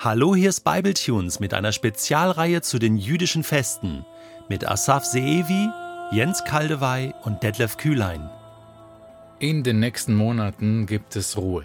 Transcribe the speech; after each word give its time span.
Hallo, 0.00 0.36
hier 0.36 0.50
ist 0.50 0.60
Bibletunes 0.60 1.40
mit 1.40 1.52
einer 1.52 1.72
Spezialreihe 1.72 2.62
zu 2.62 2.78
den 2.78 2.98
jüdischen 2.98 3.42
Festen 3.42 4.06
mit 4.48 4.64
Asaf 4.64 5.04
Seevi, 5.04 5.68
Jens 6.12 6.44
Kaldewey 6.44 7.12
und 7.24 7.42
Detlef 7.42 7.76
Kühlein. 7.78 8.30
In 9.40 9.64
den 9.64 9.80
nächsten 9.80 10.14
Monaten 10.14 10.86
gibt 10.86 11.16
es 11.16 11.36
Ruhe. 11.36 11.64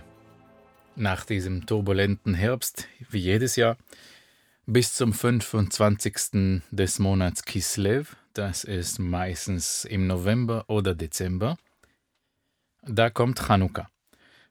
Nach 0.95 1.25
diesem 1.25 1.67
turbulenten 1.67 2.33
Herbst, 2.33 2.87
wie 3.11 3.19
jedes 3.19 3.55
Jahr, 3.55 3.77
bis 4.65 4.95
zum 4.95 5.13
25. 5.13 6.63
des 6.71 6.97
Monats 6.97 7.45
Kislev, 7.45 8.15
das 8.33 8.63
ist 8.63 8.97
meistens 8.97 9.85
im 9.85 10.07
November 10.07 10.65
oder 10.69 10.95
Dezember, 10.95 11.55
da 12.81 13.11
kommt 13.11 13.37
Chanukka. 13.37 13.91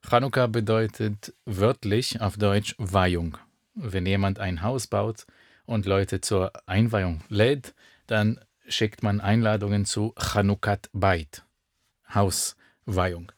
Chanukka 0.08 0.46
bedeutet 0.46 1.34
wörtlich 1.46 2.20
auf 2.20 2.36
Deutsch 2.36 2.76
Weihung. 2.78 3.38
Wenn 3.74 4.06
jemand 4.06 4.38
ein 4.38 4.62
Haus 4.62 4.86
baut 4.86 5.26
und 5.64 5.86
Leute 5.86 6.20
zur 6.20 6.52
Einweihung 6.66 7.22
lädt, 7.28 7.74
dann 8.06 8.40
schickt 8.68 9.02
man 9.02 9.20
Einladungen 9.20 9.84
zu 9.84 10.14
Chanukkat 10.18 10.90
Bait, 10.92 11.44
Hausweihung. 12.12 13.32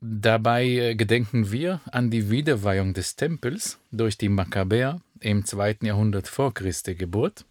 Dabei 0.00 0.64
äh, 0.66 0.94
gedenken 0.94 1.50
wir 1.50 1.80
an 1.90 2.10
die 2.10 2.30
Wiederweihung 2.30 2.94
des 2.94 3.16
Tempels 3.16 3.78
durch 3.90 4.18
die 4.18 4.28
Makkabäer 4.28 5.00
im 5.20 5.44
zweiten 5.44 5.86
Jahrhundert 5.86 6.28
vor 6.28 6.52
Christi 6.52 6.94
Geburt, 6.94 7.44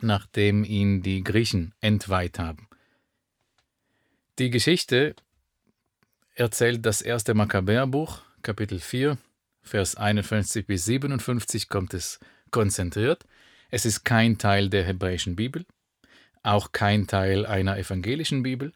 nachdem 0.00 0.64
ihn 0.64 1.02
die 1.02 1.22
Griechen 1.22 1.74
entweiht 1.80 2.38
haben. 2.38 2.68
Die 4.38 4.50
Geschichte 4.50 5.14
erzählt 6.34 6.84
das 6.84 7.02
erste 7.02 7.34
Makkabäerbuch, 7.34 8.22
Kapitel 8.42 8.80
4, 8.80 9.18
Vers 9.66 9.96
51 9.96 10.66
bis 10.66 10.84
57 10.84 11.68
kommt 11.68 11.92
es 11.92 12.20
konzentriert. 12.52 13.26
Es 13.68 13.84
ist 13.84 14.04
kein 14.04 14.38
Teil 14.38 14.70
der 14.70 14.84
hebräischen 14.84 15.34
Bibel, 15.34 15.66
auch 16.44 16.70
kein 16.70 17.08
Teil 17.08 17.44
einer 17.44 17.76
evangelischen 17.76 18.44
Bibel, 18.44 18.72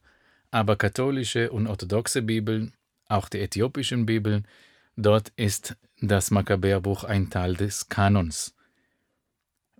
aber 0.50 0.74
katholische 0.74 1.52
und 1.52 1.68
orthodoxe 1.68 2.22
Bibeln, 2.22 2.74
auch 3.06 3.28
die 3.28 3.38
äthiopischen 3.38 4.04
Bibeln, 4.04 4.48
dort 4.96 5.32
ist 5.36 5.76
das 6.00 6.32
Makkabäerbuch 6.32 7.04
ein 7.04 7.30
Teil 7.30 7.54
des 7.54 7.88
Kanons. 7.88 8.56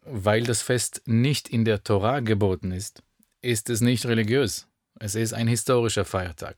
Weil 0.02 0.44
das 0.44 0.62
Fest 0.62 1.02
nicht 1.06 1.48
in 1.48 1.64
der 1.64 1.82
Tora 1.82 2.20
geboten 2.20 2.70
ist, 2.70 3.02
ist 3.42 3.68
es 3.68 3.80
nicht 3.80 4.06
religiös. 4.06 4.68
Es 5.00 5.16
ist 5.16 5.32
ein 5.32 5.48
historischer 5.48 6.04
Feiertag. 6.04 6.56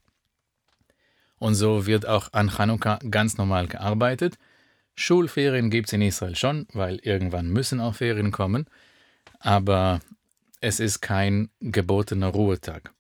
Und 1.43 1.57
so 1.57 1.87
wird 1.87 2.07
auch 2.07 2.33
an 2.33 2.51
Chanukka 2.51 3.01
ganz 3.11 3.37
normal 3.37 3.67
gearbeitet. 3.67 4.39
Schulferien 4.95 5.71
gibt 5.71 5.89
es 5.89 5.93
in 5.93 6.01
Israel 6.01 6.37
schon, 6.37 6.69
weil 6.73 7.01
irgendwann 7.03 7.49
müssen 7.49 7.81
auch 7.81 7.97
Ferien 7.97 8.31
kommen. 8.31 8.69
Aber 9.41 10.01
es 10.61 10.79
ist 10.79 11.01
kein 11.01 11.51
gebotener 11.59 12.29
Ruhetag. 12.29 12.93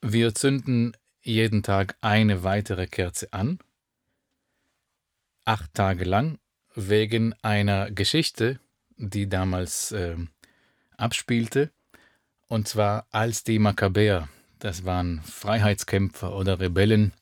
Wir 0.00 0.34
zünden 0.34 0.96
jeden 1.20 1.62
Tag 1.62 1.96
eine 2.00 2.42
weitere 2.42 2.88
Kerze 2.88 3.32
an, 3.32 3.60
acht 5.44 5.72
Tage 5.74 6.02
lang, 6.02 6.40
wegen 6.74 7.34
einer 7.40 7.92
Geschichte, 7.92 8.58
die 8.96 9.28
damals 9.28 9.92
äh, 9.92 10.16
abspielte, 10.96 11.70
und 12.48 12.66
zwar 12.66 13.06
als 13.12 13.44
die 13.44 13.60
Makkabäer 13.60 14.28
das 14.62 14.84
waren 14.84 15.20
Freiheitskämpfer 15.22 16.36
oder 16.36 16.60
Rebellen, 16.60 17.12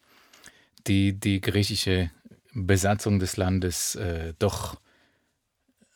die 0.86 1.18
die 1.18 1.40
griechische 1.40 2.10
Besatzung 2.52 3.18
des 3.18 3.38
Landes 3.38 3.94
äh, 3.94 4.34
doch 4.38 4.78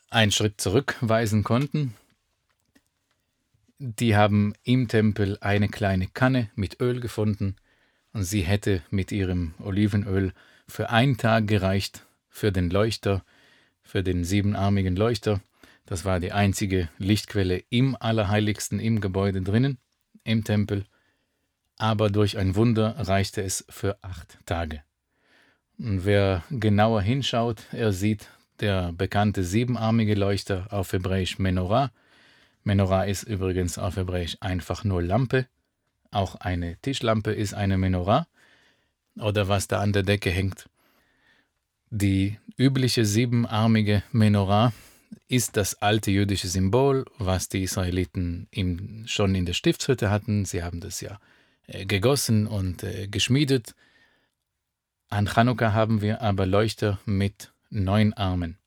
einen 0.09 0.33
Schritt 0.33 0.59
zurückweisen 0.59 1.45
konnten. 1.45 1.95
Die 3.79 4.17
haben 4.17 4.55
im 4.63 4.89
Tempel 4.89 5.37
eine 5.43 5.69
kleine 5.69 6.07
Kanne 6.07 6.49
mit 6.55 6.81
Öl 6.81 7.01
gefunden 7.01 7.57
und 8.15 8.25
sie 8.25 8.41
hätte 8.41 8.83
mit 8.89 9.13
ihrem 9.13 9.53
Olivenöl 9.59 10.33
für 10.67 10.89
einen 10.89 11.19
Tag 11.19 11.47
gereicht 11.47 12.07
für 12.31 12.53
den 12.53 12.71
Leuchter, 12.71 13.23
für 13.83 14.03
den 14.03 14.25
siebenarmigen 14.25 14.97
Leuchter. 14.97 15.43
Das 15.85 16.07
war 16.07 16.21
die 16.21 16.33
einzige 16.33 16.89
Lichtquelle 16.97 17.63
im 17.69 17.97
Allerheiligsten 18.01 18.81
im 18.81 19.03
Gebäude 19.03 19.43
drinnen, 19.43 19.77
im 20.23 20.43
Tempel 20.43 20.87
aber 21.79 22.11
durch 22.11 22.39
ein 22.39 22.55
Wunder 22.55 22.95
reichte 22.99 23.43
es 23.43 23.65
für 23.69 23.99
acht 24.03 24.39
Tage. 24.47 24.83
Und 25.79 26.05
wer 26.05 26.45
genauer 26.51 27.03
hinschaut, 27.03 27.63
er 27.73 27.93
sieht 27.93 28.29
der 28.61 28.93
bekannte 28.93 29.43
siebenarmige 29.43 30.15
Leuchter 30.15 30.69
auf 30.71 30.93
Hebräisch 30.93 31.39
Menorah. 31.39 31.91
Menorah 32.63 33.05
ist 33.05 33.25
übrigens 33.25 33.79
auf 33.79 33.97
Hebräisch 33.97 34.37
einfach 34.41 34.85
nur 34.85 35.03
Lampe. 35.03 35.47
Auch 36.13 36.37
eine 36.37 36.77
Tischlampe 36.81 37.33
ist 37.33 37.55
eine 37.55 37.77
Menorah 37.77 38.27
oder 39.17 39.49
was 39.49 39.67
da 39.67 39.81
an 39.81 39.93
der 39.93 40.05
Decke 40.05 40.31
hängt. 40.31 40.69
Die 41.91 42.39
übliche 42.57 43.05
siebenarmige 43.05 44.05
Menorah 44.13 44.73
ist 45.29 45.57
das 45.57 45.83
alte 45.83 46.11
jüdische 46.11 46.49
Symbol, 46.49 47.05
was 47.19 47.49
die 47.49 47.63
Israeliten 47.63 48.49
schon 49.07 49.35
in 49.35 49.47
der 49.47 49.53
Stiftshütte 49.53 50.11
hatten. 50.11 50.45
Sie 50.45 50.63
haben 50.63 50.81
das 50.81 51.01
ja 51.01 51.19
gegossen 51.67 52.47
und 52.47 52.83
äh, 52.83 53.09
geschmiedet. 53.09 53.75
An 55.09 55.27
Chanukka 55.27 55.73
haben 55.73 56.01
wir 56.01 56.23
aber 56.23 56.47
Leuchter 56.47 56.99
mit 57.05 57.53
neun 57.71 58.13
Armen. 58.15 58.59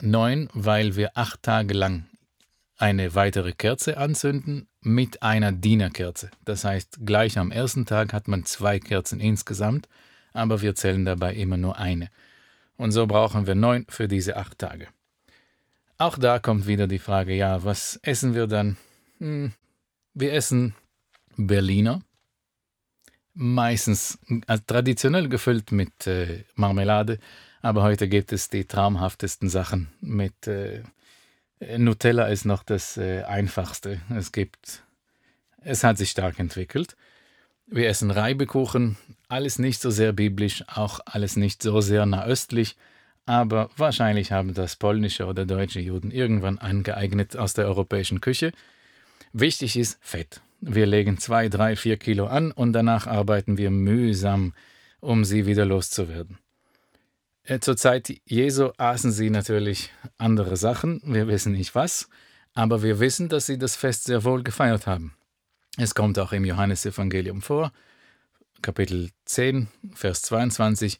Neun, 0.00 0.48
weil 0.52 0.96
wir 0.96 1.16
acht 1.16 1.42
Tage 1.42 1.74
lang 1.74 2.06
eine 2.76 3.14
weitere 3.14 3.52
Kerze 3.52 3.96
anzünden 3.96 4.68
mit 4.80 5.22
einer 5.22 5.52
Dienerkerze. 5.52 6.30
Das 6.44 6.64
heißt, 6.64 6.98
gleich 7.04 7.38
am 7.38 7.50
ersten 7.50 7.86
Tag 7.86 8.12
hat 8.12 8.28
man 8.28 8.44
zwei 8.44 8.78
Kerzen 8.80 9.20
insgesamt, 9.20 9.88
aber 10.32 10.60
wir 10.60 10.74
zählen 10.74 11.04
dabei 11.04 11.34
immer 11.34 11.56
nur 11.56 11.78
eine. 11.78 12.10
Und 12.76 12.92
so 12.92 13.06
brauchen 13.06 13.46
wir 13.46 13.54
neun 13.54 13.86
für 13.88 14.08
diese 14.08 14.36
acht 14.36 14.58
Tage. 14.58 14.88
Auch 15.96 16.18
da 16.18 16.40
kommt 16.40 16.66
wieder 16.66 16.88
die 16.88 16.98
Frage, 16.98 17.34
ja, 17.34 17.64
was 17.64 17.98
essen 18.02 18.34
wir 18.34 18.48
dann? 18.48 18.76
Hm, 19.18 19.52
wir 20.12 20.32
essen 20.32 20.74
Berliner, 21.36 22.02
meistens 23.34 24.18
also 24.46 24.62
traditionell 24.66 25.28
gefüllt 25.28 25.72
mit 25.72 26.06
äh, 26.06 26.44
Marmelade, 26.54 27.18
aber 27.62 27.82
heute 27.82 28.08
gibt 28.08 28.32
es 28.32 28.48
die 28.48 28.64
traumhaftesten 28.64 29.48
Sachen 29.48 29.88
mit 30.00 30.46
äh, 30.46 30.82
Nutella 31.78 32.26
ist 32.26 32.44
noch 32.44 32.62
das 32.62 32.96
äh, 32.96 33.22
einfachste. 33.22 34.00
Es 34.10 34.32
gibt, 34.32 34.82
es 35.62 35.84
hat 35.84 35.98
sich 35.98 36.10
stark 36.10 36.38
entwickelt. 36.38 36.96
Wir 37.66 37.88
essen 37.88 38.10
Reibekuchen, 38.10 38.96
alles 39.28 39.58
nicht 39.58 39.80
so 39.80 39.90
sehr 39.90 40.12
biblisch, 40.12 40.64
auch 40.68 41.00
alles 41.06 41.36
nicht 41.36 41.62
so 41.62 41.80
sehr 41.80 42.04
nahöstlich, 42.04 42.76
aber 43.24 43.70
wahrscheinlich 43.76 44.32
haben 44.32 44.52
das 44.52 44.76
polnische 44.76 45.24
oder 45.24 45.46
deutsche 45.46 45.80
Juden 45.80 46.10
irgendwann 46.10 46.58
angeeignet 46.58 47.36
aus 47.36 47.54
der 47.54 47.66
europäischen 47.66 48.20
Küche. 48.20 48.52
Wichtig 49.32 49.76
ist 49.76 49.98
Fett. 50.02 50.42
Wir 50.66 50.86
legen 50.86 51.18
zwei, 51.18 51.50
drei, 51.50 51.76
vier 51.76 51.98
Kilo 51.98 52.26
an 52.26 52.50
und 52.50 52.72
danach 52.72 53.06
arbeiten 53.06 53.58
wir 53.58 53.70
mühsam, 53.70 54.54
um 55.00 55.26
sie 55.26 55.44
wieder 55.44 55.66
loszuwerden. 55.66 56.38
Äh, 57.42 57.60
zur 57.60 57.76
Zeit 57.76 58.10
Jesu 58.24 58.70
aßen 58.78 59.12
sie 59.12 59.28
natürlich 59.28 59.90
andere 60.16 60.56
Sachen, 60.56 61.02
wir 61.04 61.28
wissen 61.28 61.52
nicht 61.52 61.74
was, 61.74 62.08
aber 62.54 62.82
wir 62.82 62.98
wissen, 62.98 63.28
dass 63.28 63.44
sie 63.44 63.58
das 63.58 63.76
Fest 63.76 64.04
sehr 64.04 64.24
wohl 64.24 64.42
gefeiert 64.42 64.86
haben. 64.86 65.14
Es 65.76 65.94
kommt 65.94 66.18
auch 66.18 66.32
im 66.32 66.46
Johannesevangelium 66.46 67.42
vor, 67.42 67.70
Kapitel 68.62 69.10
10, 69.26 69.68
Vers 69.92 70.22
22. 70.22 70.98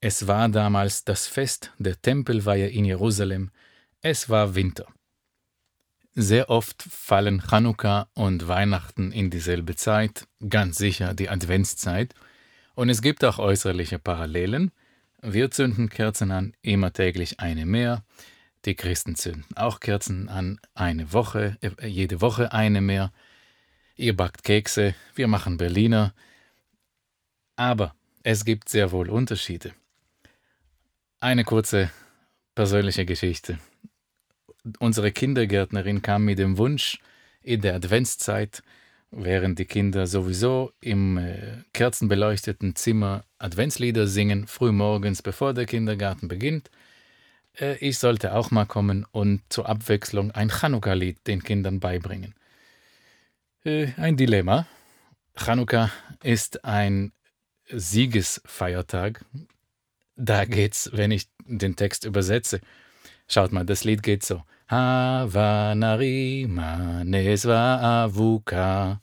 Es 0.00 0.26
war 0.26 0.48
damals 0.48 1.04
das 1.04 1.26
Fest 1.26 1.70
der 1.78 2.00
Tempelweihe 2.00 2.68
in 2.68 2.86
Jerusalem. 2.86 3.50
Es 4.00 4.30
war 4.30 4.54
Winter. 4.54 4.86
Sehr 6.14 6.50
oft 6.50 6.82
fallen 6.82 7.40
Chanukka 7.40 8.06
und 8.12 8.46
Weihnachten 8.46 9.12
in 9.12 9.30
dieselbe 9.30 9.76
Zeit, 9.76 10.28
ganz 10.46 10.76
sicher 10.76 11.14
die 11.14 11.30
Adventszeit, 11.30 12.14
und 12.74 12.88
es 12.88 13.02
gibt 13.02 13.24
auch 13.24 13.38
äußerliche 13.38 13.98
Parallelen. 13.98 14.72
Wir 15.22 15.50
zünden 15.50 15.88
Kerzen 15.88 16.30
an, 16.30 16.54
immer 16.62 16.92
täglich 16.92 17.40
eine 17.40 17.66
mehr. 17.66 18.04
Die 18.64 18.74
Christen 18.74 19.14
zünden 19.14 19.56
auch 19.56 19.80
Kerzen 19.80 20.28
an, 20.28 20.60
eine 20.74 21.12
Woche, 21.12 21.56
äh, 21.60 21.86
jede 21.86 22.20
Woche 22.20 22.52
eine 22.52 22.80
mehr. 22.80 23.12
Ihr 23.96 24.16
backt 24.16 24.42
Kekse, 24.42 24.94
wir 25.14 25.28
machen 25.28 25.56
Berliner. 25.56 26.14
Aber 27.56 27.94
es 28.22 28.44
gibt 28.44 28.68
sehr 28.68 28.90
wohl 28.92 29.10
Unterschiede. 29.10 29.72
Eine 31.20 31.44
kurze 31.44 31.90
persönliche 32.54 33.04
Geschichte. 33.04 33.58
Unsere 34.78 35.12
Kindergärtnerin 35.12 36.02
kam 36.02 36.24
mit 36.24 36.38
dem 36.38 36.56
Wunsch, 36.58 37.00
in 37.42 37.60
der 37.60 37.74
Adventszeit, 37.74 38.62
während 39.10 39.58
die 39.58 39.64
Kinder 39.64 40.06
sowieso 40.06 40.72
im 40.80 41.18
äh, 41.18 41.64
kerzenbeleuchteten 41.72 42.76
Zimmer 42.76 43.24
Adventslieder 43.38 44.06
singen, 44.06 44.46
frühmorgens, 44.46 45.22
bevor 45.22 45.54
der 45.54 45.66
Kindergarten 45.66 46.28
beginnt, 46.28 46.70
Äh, 47.58 47.76
ich 47.78 47.98
sollte 47.98 48.34
auch 48.34 48.50
mal 48.50 48.66
kommen 48.66 49.06
und 49.12 49.42
zur 49.48 49.68
Abwechslung 49.68 50.30
ein 50.30 50.50
Chanukka-Lied 50.50 51.26
den 51.26 51.42
Kindern 51.42 51.80
beibringen. 51.80 52.34
Äh, 53.64 53.88
ein 53.96 54.16
Dilemma. 54.16 54.66
Chanukka 55.36 55.90
ist 56.22 56.64
ein 56.64 57.12
Siegesfeiertag. 57.68 59.24
Da 60.16 60.44
geht's, 60.44 60.90
wenn 60.92 61.10
ich 61.10 61.28
den 61.46 61.76
Text 61.76 62.04
übersetze. 62.04 62.60
Schaut 63.28 63.52
mal, 63.52 63.64
das 63.64 63.84
Lied 63.84 64.02
geht 64.02 64.24
so. 64.24 64.42
Havanari 64.68 66.46
manesva 66.48 68.04
avuka. 68.04 69.00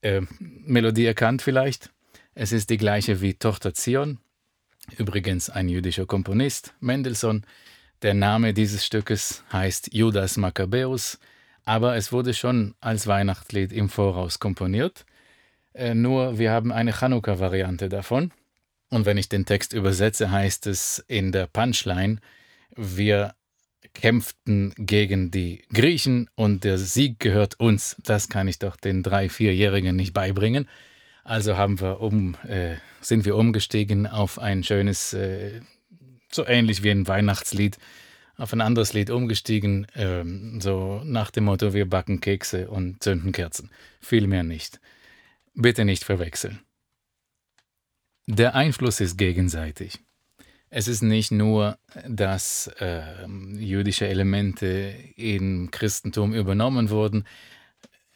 Äh, 0.00 0.22
Melodie 0.38 1.06
erkannt 1.06 1.42
vielleicht? 1.42 1.90
Es 2.34 2.52
ist 2.52 2.70
die 2.70 2.76
gleiche 2.76 3.20
wie 3.20 3.34
Tochter 3.34 3.74
Zion. 3.74 4.18
Übrigens 4.96 5.50
ein 5.50 5.68
jüdischer 5.68 6.06
Komponist, 6.06 6.74
Mendelssohn. 6.80 7.44
Der 8.02 8.14
Name 8.14 8.54
dieses 8.54 8.86
Stückes 8.86 9.42
heißt 9.52 9.92
Judas 9.92 10.36
Maccabäus, 10.36 11.18
aber 11.64 11.96
es 11.96 12.12
wurde 12.12 12.32
schon 12.32 12.74
als 12.80 13.06
Weihnachtslied 13.06 13.72
im 13.72 13.88
Voraus 13.88 14.38
komponiert. 14.38 15.04
Äh, 15.74 15.94
nur 15.94 16.38
wir 16.38 16.52
haben 16.52 16.72
eine 16.72 16.92
Chanukka-Variante 16.92 17.88
davon. 17.88 18.32
Und 18.90 19.04
wenn 19.04 19.18
ich 19.18 19.28
den 19.28 19.44
Text 19.44 19.72
übersetze, 19.74 20.30
heißt 20.30 20.66
es 20.66 21.04
in 21.08 21.32
der 21.32 21.46
Punchline, 21.46 22.20
wir 22.76 23.34
kämpften 23.94 24.74
gegen 24.76 25.30
die 25.30 25.64
Griechen 25.72 26.30
und 26.34 26.64
der 26.64 26.78
Sieg 26.78 27.18
gehört 27.18 27.58
uns. 27.58 27.96
Das 28.04 28.28
kann 28.28 28.48
ich 28.48 28.58
doch 28.58 28.76
den 28.76 29.02
drei, 29.02 29.28
vierjährigen 29.28 29.96
nicht 29.96 30.12
beibringen. 30.12 30.68
Also 31.24 31.56
haben 31.56 31.80
wir 31.80 32.00
um, 32.00 32.36
äh, 32.46 32.76
sind 33.00 33.24
wir 33.24 33.36
umgestiegen 33.36 34.06
auf 34.06 34.38
ein 34.38 34.64
schönes, 34.64 35.12
äh, 35.12 35.60
so 36.32 36.46
ähnlich 36.46 36.82
wie 36.82 36.90
ein 36.90 37.06
Weihnachtslied, 37.06 37.76
auf 38.36 38.52
ein 38.52 38.60
anderes 38.60 38.92
Lied 38.92 39.10
umgestiegen, 39.10 39.86
äh, 39.94 40.24
so 40.60 41.02
nach 41.04 41.30
dem 41.30 41.44
Motto, 41.44 41.74
wir 41.74 41.88
backen 41.88 42.20
Kekse 42.20 42.70
und 42.70 43.02
zünden 43.02 43.32
Kerzen. 43.32 43.70
Viel 44.00 44.26
mehr 44.26 44.44
nicht. 44.44 44.80
Bitte 45.54 45.84
nicht 45.84 46.04
verwechseln. 46.04 46.60
Der 48.26 48.54
Einfluss 48.54 49.00
ist 49.00 49.16
gegenseitig. 49.18 49.98
Es 50.70 50.86
ist 50.86 51.02
nicht 51.02 51.30
nur, 51.30 51.78
dass 52.06 52.66
äh, 52.78 53.26
jüdische 53.56 54.06
Elemente 54.06 54.94
im 55.16 55.70
Christentum 55.70 56.34
übernommen 56.34 56.90
wurden. 56.90 57.24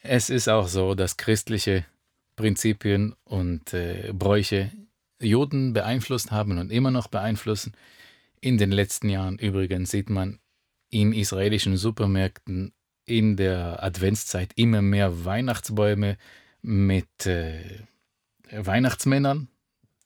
Es 0.01 0.29
ist 0.29 0.47
auch 0.47 0.67
so, 0.67 0.93
dass 0.93 1.17
christliche 1.17 1.85
Prinzipien 2.35 3.15
und 3.23 3.73
äh, 3.73 4.11
Bräuche 4.13 4.71
Juden 5.19 5.73
beeinflusst 5.73 6.31
haben 6.31 6.57
und 6.57 6.71
immer 6.71 6.91
noch 6.91 7.07
beeinflussen. 7.07 7.73
In 8.39 8.57
den 8.57 8.71
letzten 8.71 9.09
Jahren 9.09 9.39
übrigens 9.39 9.91
sieht 9.91 10.09
man 10.09 10.39
in 10.89 11.13
israelischen 11.13 11.77
Supermärkten 11.77 12.73
in 13.05 13.35
der 13.35 13.81
Adventszeit 13.83 14.51
immer 14.55 14.81
mehr 14.81 15.25
Weihnachtsbäume 15.25 16.17
mit 16.61 17.25
äh, 17.25 17.79
Weihnachtsmännern, 18.51 19.47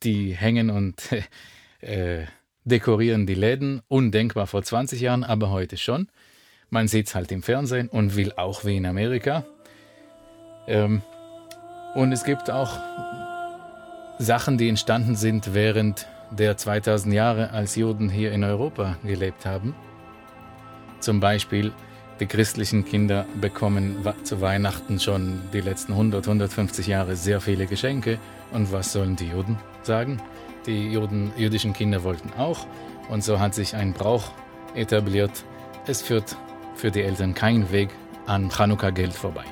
die 0.04 0.34
hängen 0.34 0.70
und 0.70 1.10
äh, 1.82 2.26
dekorieren 2.68 3.26
die 3.26 3.34
Läden. 3.34 3.82
Undenkbar 3.88 4.48
vor 4.48 4.64
20 4.64 5.02
Jahren, 5.02 5.24
aber 5.24 5.50
heute 5.50 5.78
schon. 5.78 6.08
Man 6.70 6.88
sieht 6.88 7.08
es 7.08 7.16
halt 7.16 7.32
im 7.32 7.42
Fernsehen 7.42 7.88
und 7.88 8.16
will 8.16 8.34
auch 8.36 8.66
wie 8.66 8.78
in 8.78 8.86
Amerika. 8.86 9.46
Ähm, 10.68 11.02
und 11.96 12.12
es 12.12 12.24
gibt 12.26 12.52
auch 12.52 12.78
Sachen, 14.20 14.58
die 14.58 14.68
entstanden 14.68 15.16
sind 15.16 15.54
während 15.54 16.08
der 16.32 16.58
2000 16.58 17.14
Jahre, 17.14 17.52
als 17.52 17.76
Juden 17.76 18.10
hier 18.10 18.34
in 18.34 18.44
Europa 18.44 18.98
gelebt 19.04 19.46
haben. 19.46 19.74
Zum 21.00 21.20
Beispiel 21.20 21.72
die 22.20 22.26
christlichen 22.26 22.84
Kinder 22.84 23.26
bekommen 23.40 23.98
zu 24.24 24.42
Weihnachten 24.42 25.00
schon 25.00 25.40
die 25.54 25.62
letzten 25.62 25.94
100, 25.94 26.26
150 26.26 26.88
Jahre 26.88 27.16
sehr 27.16 27.40
viele 27.40 27.68
Geschenke. 27.68 28.20
Und 28.52 28.72
was 28.72 28.92
sollen 28.92 29.16
die 29.16 29.30
Juden 29.30 29.58
sagen? 29.84 30.20
Die 30.68 30.92
Juden, 30.92 31.32
jüdischen 31.38 31.74
Kinder 31.74 32.04
wollten 32.04 32.32
auch. 32.38 32.68
Und 33.10 33.24
so 33.24 33.40
hat 33.40 33.56
sich 33.56 33.76
ein 33.76 33.94
Brauch 33.94 34.32
etabliert. 34.76 35.32
Es 35.88 36.02
führt 36.02 36.36
für 36.76 36.92
die 36.92 37.02
Eltern 37.02 37.34
keinen 37.34 37.72
Weg 37.72 37.90
an 38.26 38.50
Chanukka-Geld 38.50 39.14
vorbei. 39.14 39.46